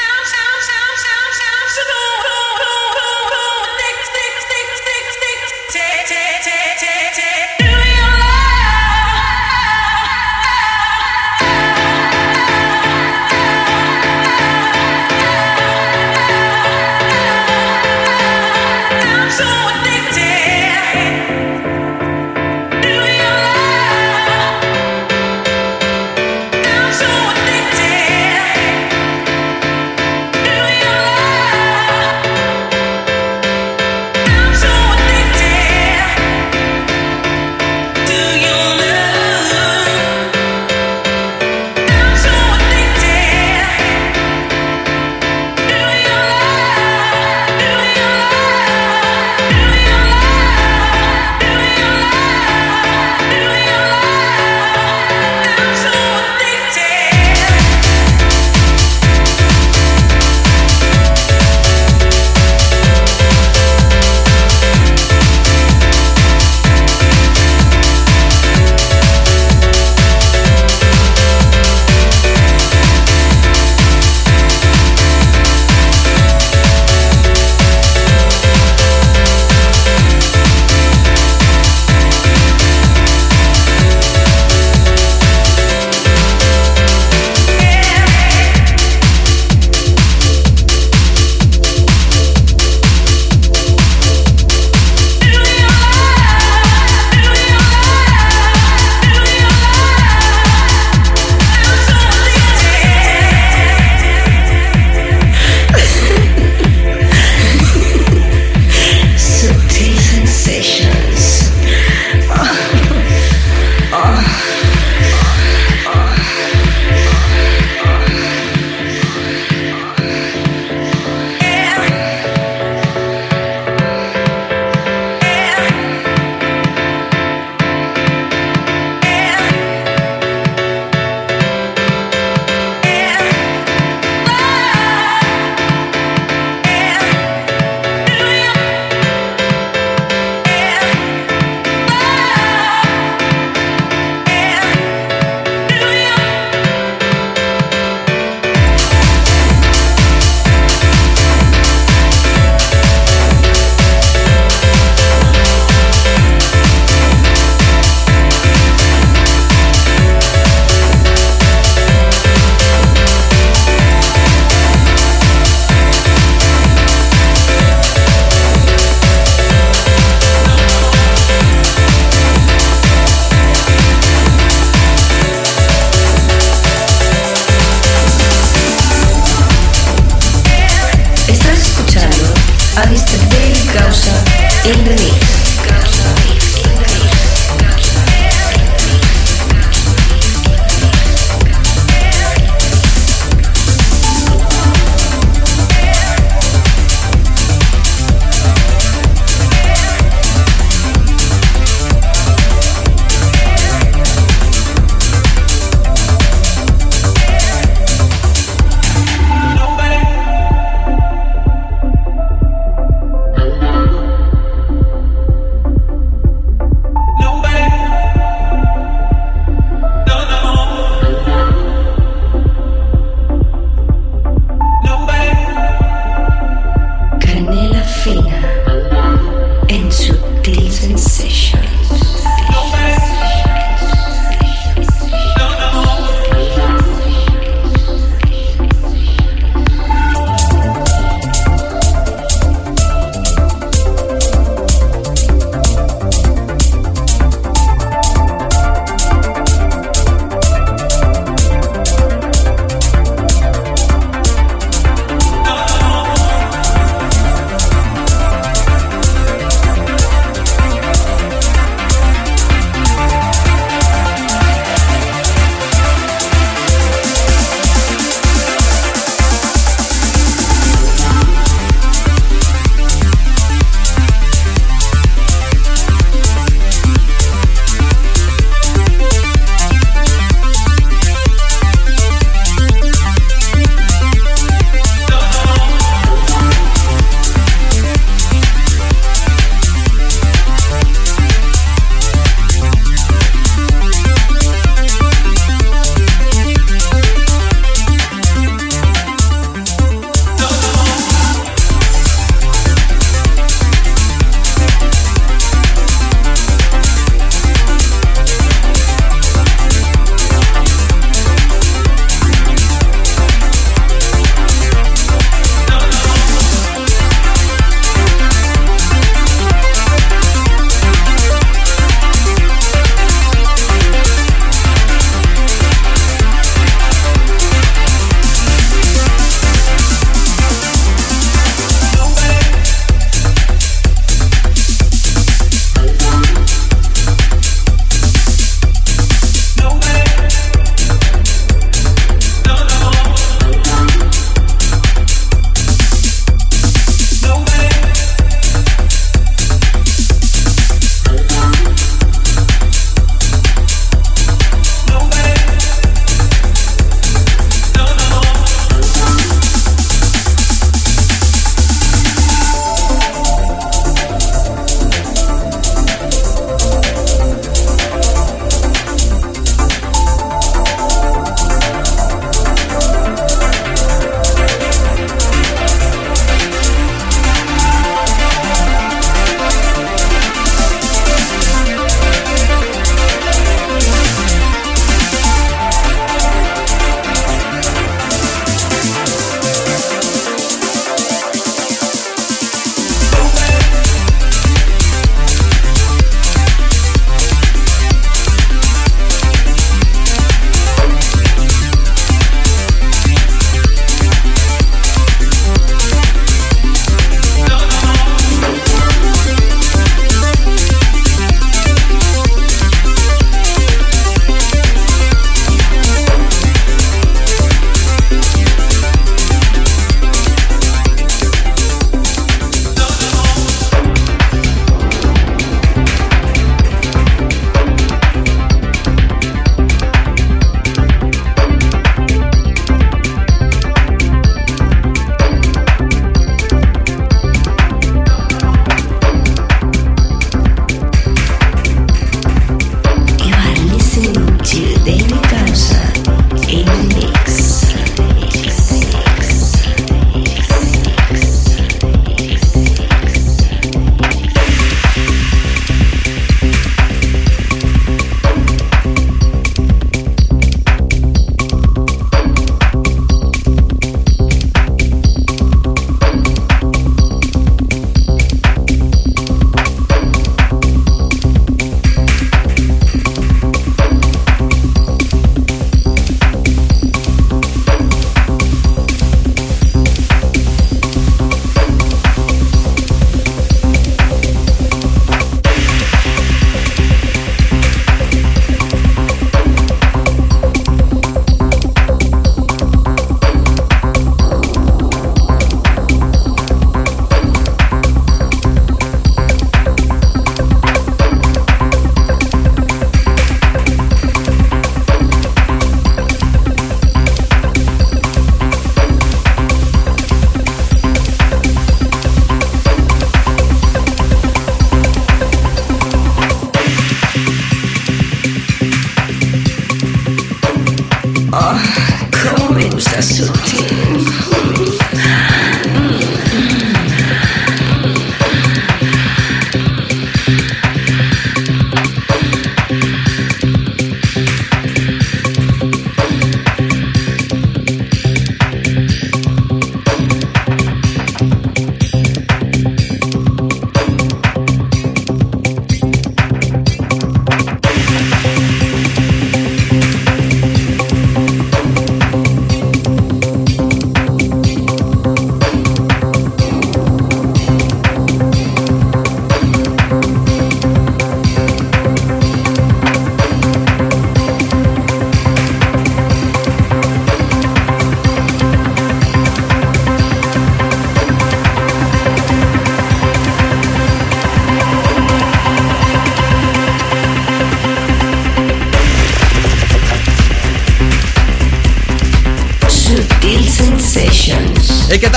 [183.74, 184.24] causa
[184.66, 185.43] en remix.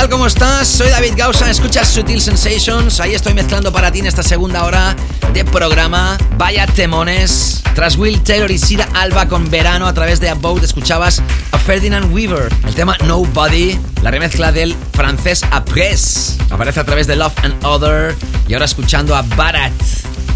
[0.06, 0.10] Tal?
[0.10, 0.68] ¿Cómo estás?
[0.68, 3.00] Soy David Gausa, escuchas Sutil Sensations.
[3.00, 4.96] Ahí estoy mezclando para ti en esta segunda hora
[5.32, 6.16] de programa.
[6.36, 7.62] Vaya temones.
[7.74, 11.22] Tras Will Taylor y Sida Alba con Verano a través de About, escuchabas
[11.52, 12.52] a Ferdinand Weaver.
[12.66, 15.96] El tema Nobody, la remezcla del francés Après.
[16.50, 18.14] Aparece a través de Love and Other.
[18.48, 19.72] Y ahora escuchando a Barat,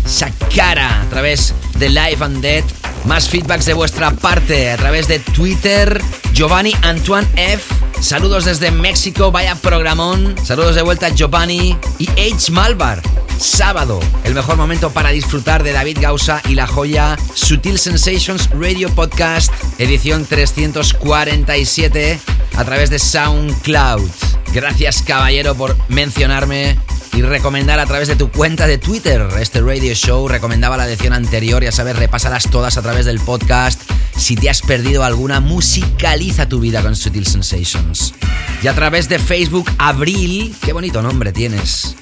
[0.06, 2.64] Shakara, a través de Live and Dead.
[3.04, 6.00] Más feedbacks de vuestra parte a través de Twitter.
[6.32, 7.89] Giovanni Antoine F.
[8.00, 10.34] Saludos desde México, vaya programón.
[10.42, 12.50] Saludos de vuelta Giovanni y H.
[12.50, 13.02] Malvar.
[13.38, 18.88] Sábado, el mejor momento para disfrutar de David Gausa y la joya Sutil Sensations Radio
[18.88, 22.18] Podcast, edición 347,
[22.56, 24.08] a través de SoundCloud.
[24.52, 26.78] Gracias, caballero, por mencionarme
[27.12, 30.28] y recomendar a través de tu cuenta de Twitter este radio show.
[30.28, 33.80] Recomendaba la edición anterior, ya sabes, repásalas todas a través del podcast.
[34.16, 38.14] Si te has perdido alguna, musicaliza tu vida con Sutil Sensations.
[38.62, 41.96] Y a través de Facebook, Abril, qué bonito nombre tienes.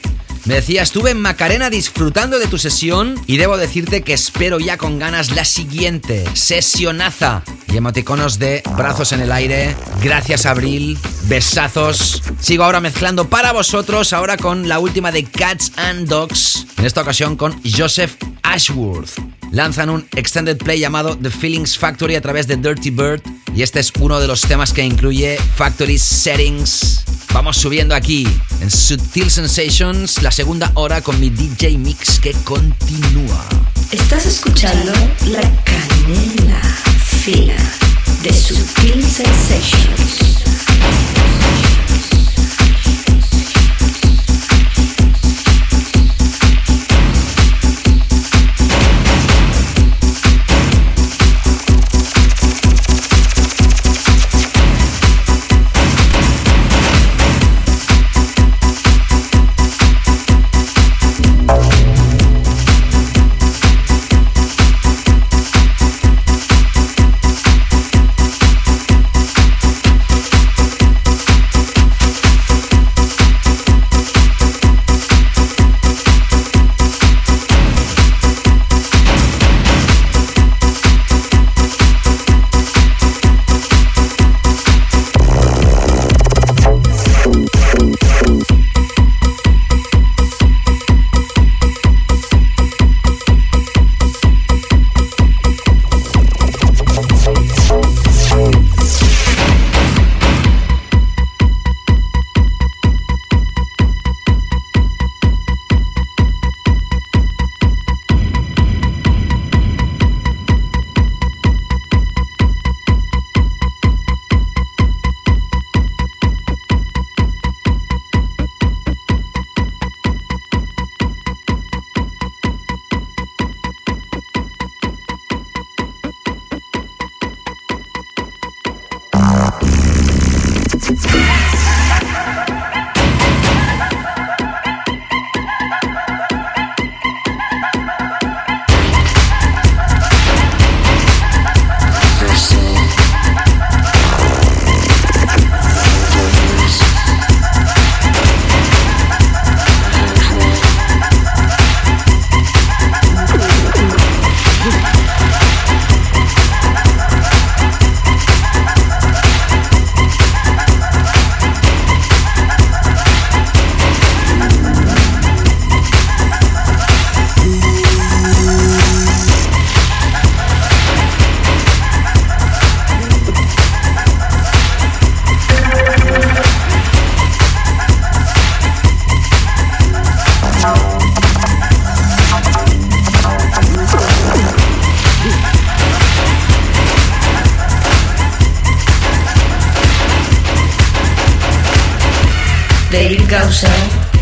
[0.49, 4.79] Me decía, estuve en Macarena disfrutando de tu sesión y debo decirte que espero ya
[4.79, 7.43] con ganas la siguiente, sesionaza.
[7.71, 9.77] Y emoticonos de brazos en el aire.
[10.03, 12.23] Gracias Abril, besazos.
[12.41, 17.03] Sigo ahora mezclando para vosotros, ahora con la última de Cats and Dogs, en esta
[17.03, 19.38] ocasión con Joseph Ashworth.
[19.51, 23.23] Lanzan un extended play llamado The Feelings Factory a través de Dirty Bird
[23.55, 27.05] y este es uno de los temas que incluye Factory Settings.
[27.33, 28.27] Vamos subiendo aquí
[28.61, 33.45] en Sutil Sensations, la segunda hora con mi DJ Mix que continúa.
[33.91, 34.93] Estás escuchando
[35.27, 36.61] la canela
[37.05, 37.57] fina
[38.23, 40.39] de Sutil Sensations.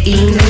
[0.04, 0.45] In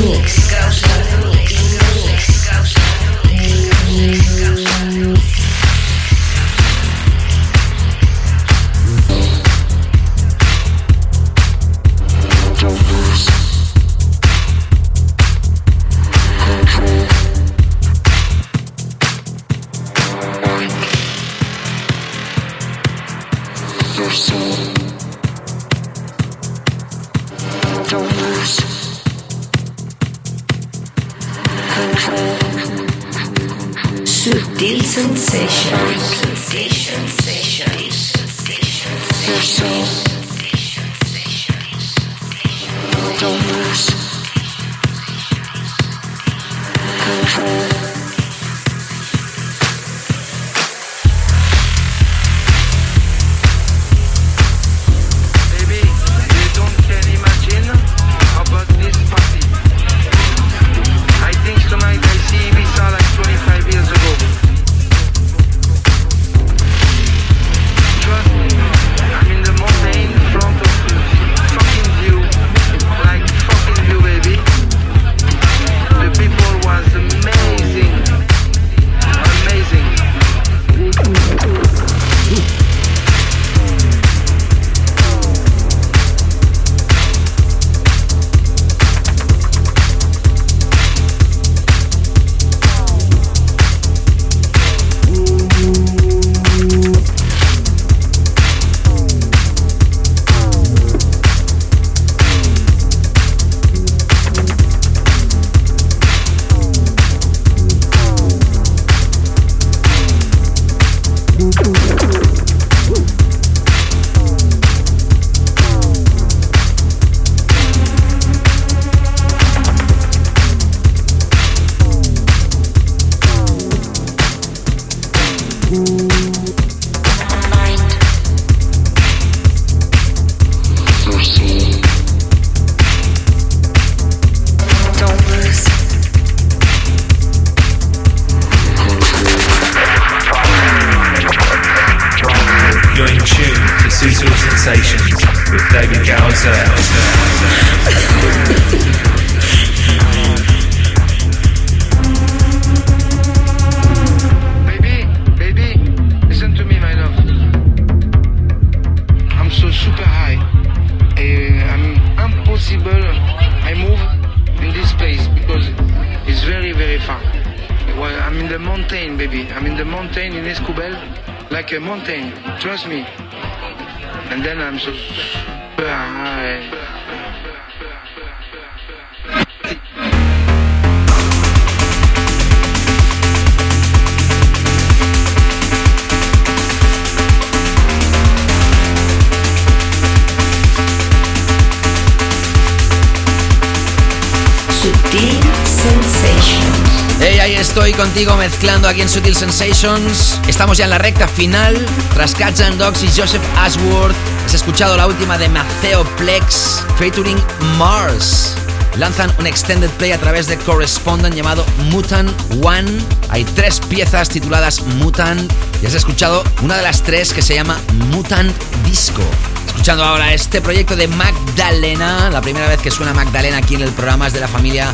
[197.76, 200.40] estoy contigo mezclando aquí en Sutil Sensations.
[200.48, 201.76] Estamos ya en la recta final.
[202.14, 204.16] Tras Cats and Dogs y Joseph Ashworth,
[204.46, 207.36] has escuchado la última de Maceo Plex, featuring
[207.76, 208.54] Mars.
[208.96, 212.30] Lanzan un extended play a través de Correspondent llamado Mutant
[212.64, 212.90] One.
[213.28, 217.78] Hay tres piezas tituladas Mutant y has escuchado una de las tres que se llama
[218.10, 219.22] Mutant Disco.
[219.66, 223.90] Escuchando ahora este proyecto de Magdalena, la primera vez que suena Magdalena aquí en el
[223.90, 224.90] programa es de la familia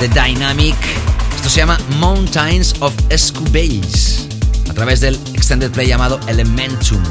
[0.00, 0.74] de Dynamic.
[1.44, 4.26] Esto se llama Mountains of Escubase,
[4.70, 7.02] a través del extended play llamado Elementum.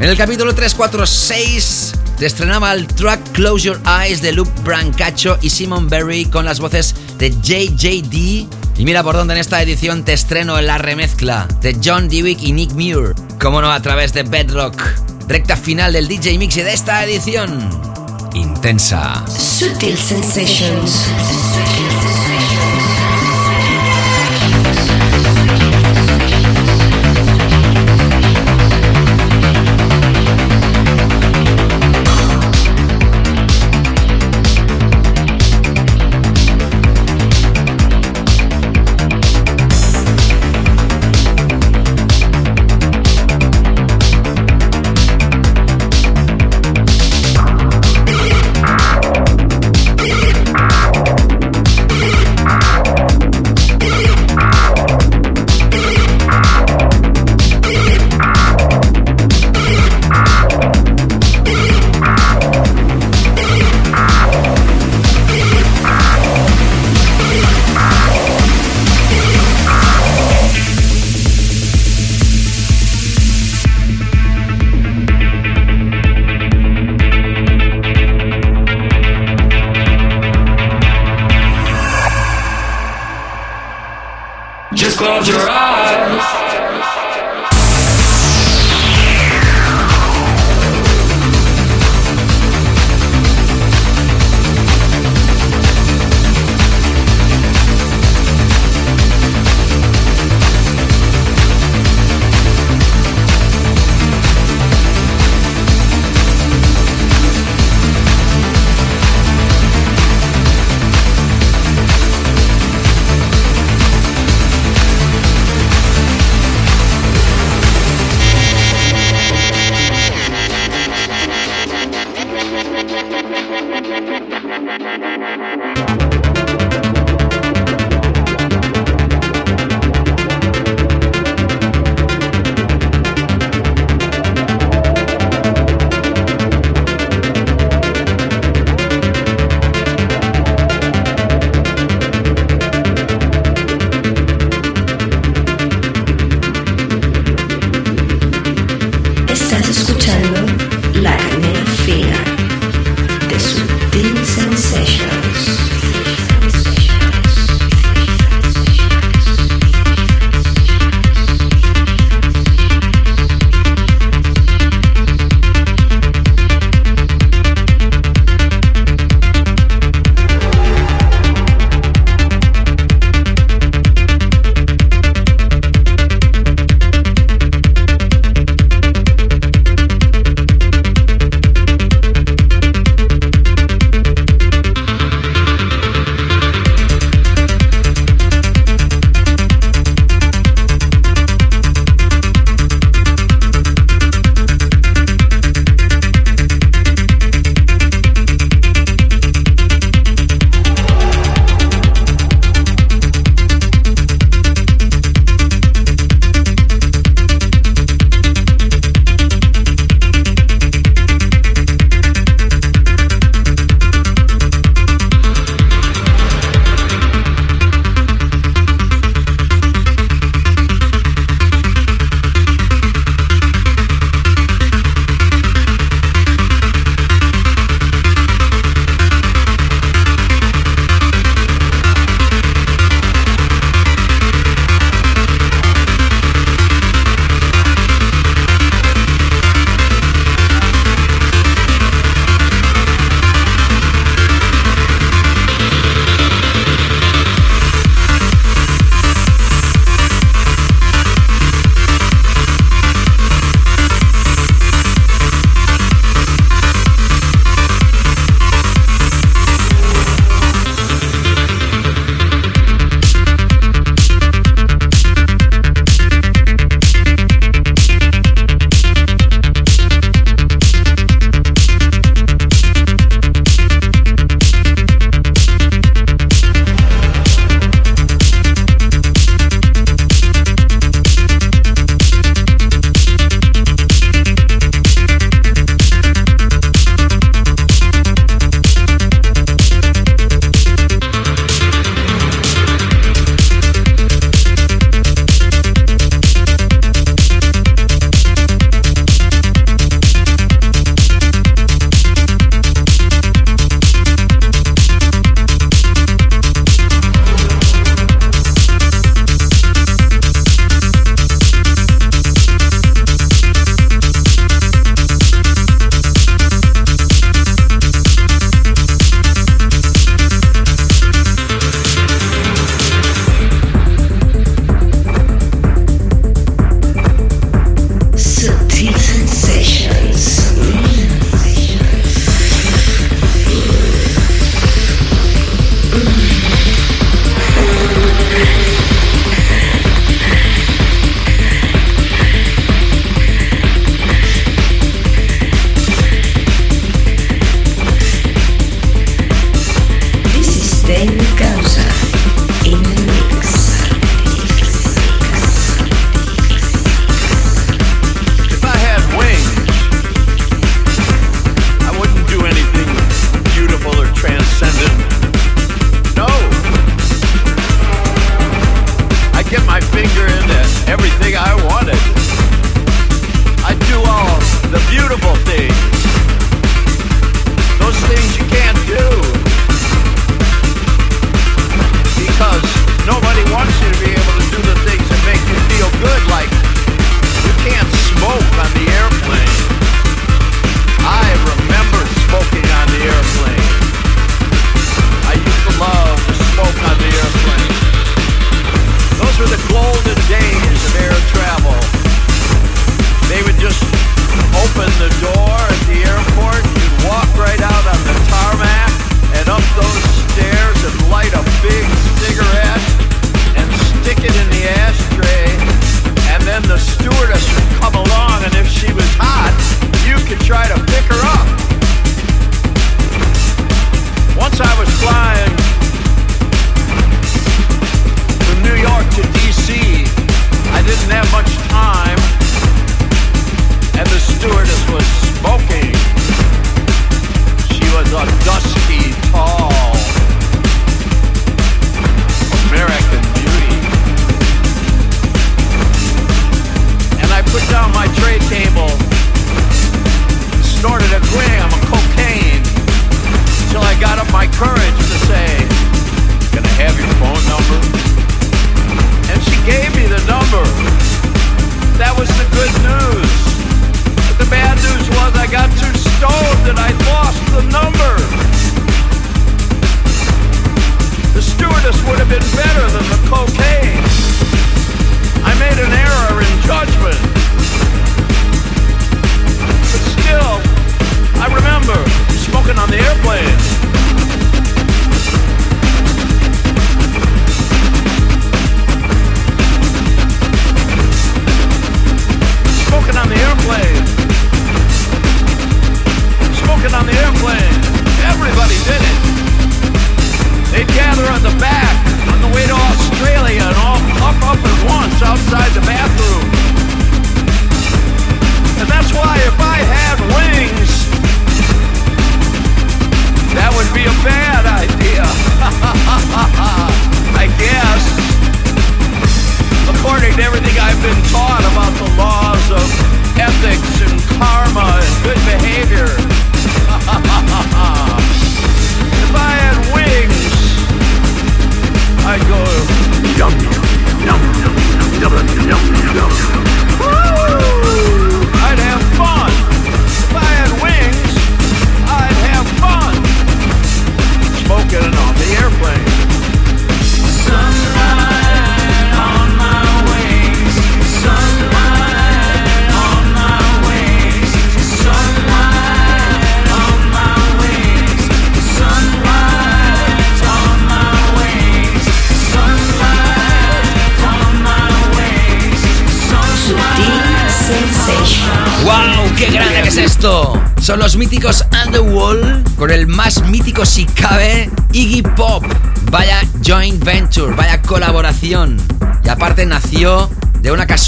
[0.00, 5.50] En el capítulo 346 te estrenaba el track Close Your Eyes de Luke Brancacho y
[5.50, 8.48] Simon Berry con las voces de JJD.
[8.76, 12.50] Y mira por dónde en esta edición te estreno la remezcla de John Dewick y
[12.50, 13.14] Nick Muir.
[13.40, 14.82] Como no, a través de Bedrock.
[15.28, 17.70] Recta final del DJ Mix de esta edición.
[18.34, 19.24] Intensa.
[19.28, 21.06] Subtle sensations.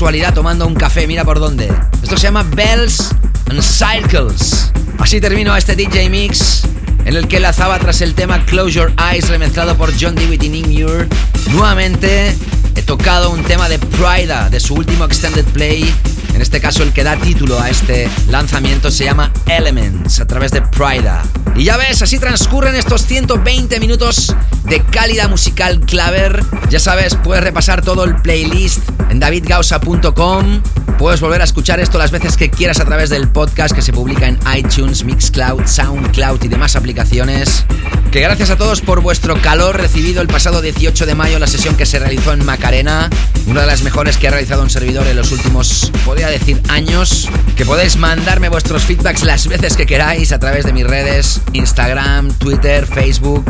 [0.03, 1.73] Casualidad tomando un café, mira por dónde.
[2.03, 3.11] Esto se llama Bells
[3.49, 4.73] and Circles.
[4.99, 6.65] Así terminó este DJ Mix
[7.05, 10.49] en el que lanzaba tras el tema Close Your Eyes remezclado por John Dewitt y
[10.49, 11.09] Nick Muir.
[11.53, 12.37] Nuevamente
[12.75, 15.95] he tocado un tema de Prida de su último extended play.
[16.35, 20.51] En este caso el que da título a este lanzamiento se llama Elements a través
[20.53, 21.23] de Prida.
[21.55, 24.35] Y ya ves, así transcurren estos 120 minutos
[24.65, 26.43] de cálida musical claver.
[26.71, 28.81] Ya sabes, puedes repasar todo el playlist
[29.11, 30.63] en davidgausa.com.
[30.99, 33.93] Puedes volver a escuchar esto las veces que quieras a través del podcast que se
[33.93, 37.65] publica en iTunes, Mixcloud, Soundcloud y demás aplicaciones.
[38.11, 41.47] Que gracias a todos por vuestro calor recibido el pasado 18 de mayo en la
[41.47, 43.09] sesión que se realizó en Macarena,
[43.47, 47.29] una de las mejores que ha realizado un servidor en los últimos, podría decir, años.
[47.57, 52.33] Que podéis mandarme vuestros feedbacks las veces que queráis a través de mis redes, Instagram,
[52.35, 53.45] Twitter, Facebook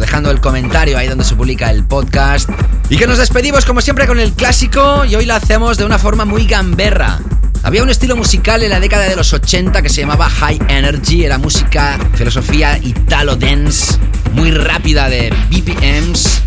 [0.00, 2.48] dejando el comentario ahí donde se publica el podcast.
[2.88, 5.98] Y que nos despedimos como siempre con el clásico y hoy lo hacemos de una
[5.98, 7.20] forma muy gamberra.
[7.62, 11.24] Había un estilo musical en la década de los 80 que se llamaba High Energy,
[11.24, 13.98] era música, filosofía italo dance,
[14.34, 16.42] muy rápida de BPMs,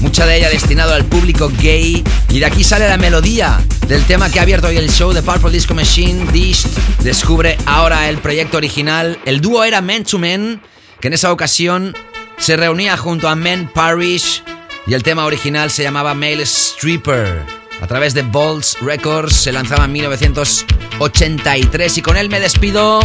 [0.00, 2.02] mucha de ella destinado al público gay.
[2.30, 5.22] Y de aquí sale la melodía del tema que ha abierto hoy el show de
[5.22, 6.70] Purple Disco Machine, Dished.
[7.02, 9.18] Descubre ahora el proyecto original.
[9.26, 10.62] El dúo era Men to Men,
[10.98, 11.94] que en esa ocasión
[12.38, 14.42] se reunía junto a Men Parish
[14.86, 17.42] y el tema original se llamaba Male Stripper.
[17.80, 23.00] A través de Bolts Records se lanzaba en 1983 y con él me despido.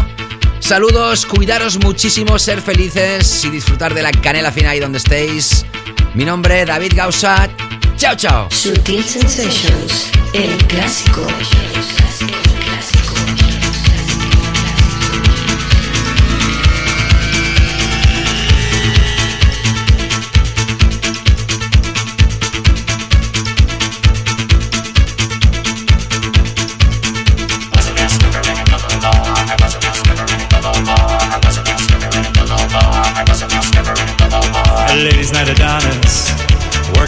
[0.60, 5.66] Saludos, cuidaros muchísimo, ser felices y disfrutar de la canela fina ahí donde estéis.
[6.14, 7.50] Mi nombre, David Gausa.
[7.98, 8.48] Chao, chao.
[8.52, 11.26] Sutil Sensations, el clásico.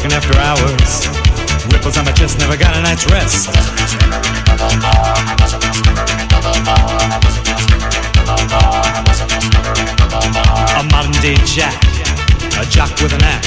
[0.02, 1.08] Working after hours.
[1.72, 3.50] Ripples on my chest, never got a night's rest.
[10.76, 11.78] A modern day jack,
[12.60, 13.46] a jock with an act.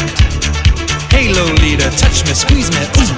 [1.12, 3.14] Halo leader, touch me, squeeze me, ooh.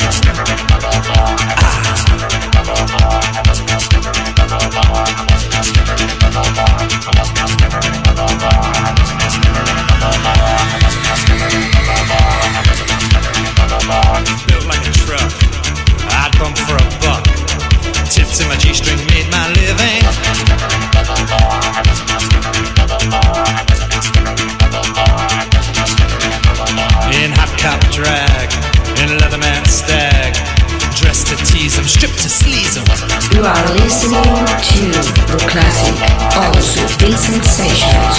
[11.28, 11.75] Ah.
[14.46, 15.32] Built like a truck,
[16.10, 17.24] I'd bump for a buck.
[18.10, 20.02] Tips in my G-string made my living.
[27.14, 28.48] In hot cop drag,
[28.98, 30.34] in a leatherman stag,
[30.96, 32.76] dressed to tease stripped to sleaze.
[33.34, 34.84] You are listening to
[35.30, 35.94] the classic
[36.36, 38.16] on Sutil Sensations.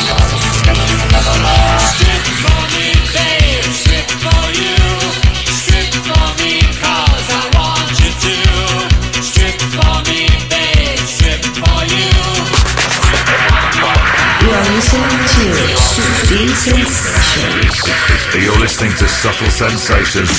[16.67, 17.87] Sensations.
[18.35, 20.29] You're listening to Subtle Sensations.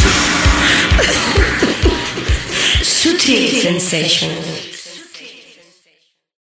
[2.82, 4.77] Sutil Sensations.